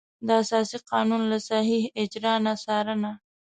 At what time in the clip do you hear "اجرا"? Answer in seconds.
2.01-2.33